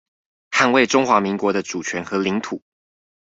[0.49, 2.63] 捍衛中華民國的主權和領土